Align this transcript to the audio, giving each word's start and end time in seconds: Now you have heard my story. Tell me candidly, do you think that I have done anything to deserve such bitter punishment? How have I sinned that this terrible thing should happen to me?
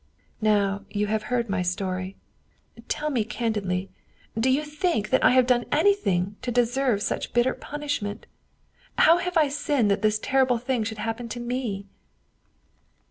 Now 0.41 0.83
you 0.89 1.05
have 1.05 1.21
heard 1.29 1.47
my 1.47 1.61
story. 1.61 2.15
Tell 2.87 3.11
me 3.11 3.23
candidly, 3.23 3.91
do 4.35 4.49
you 4.49 4.63
think 4.65 5.11
that 5.11 5.23
I 5.23 5.29
have 5.33 5.45
done 5.45 5.65
anything 5.71 6.37
to 6.41 6.49
deserve 6.51 7.03
such 7.03 7.33
bitter 7.33 7.53
punishment? 7.53 8.25
How 8.97 9.19
have 9.19 9.37
I 9.37 9.47
sinned 9.47 9.91
that 9.91 10.01
this 10.01 10.17
terrible 10.17 10.57
thing 10.57 10.83
should 10.83 10.97
happen 10.97 11.29
to 11.29 11.39
me? 11.39 11.85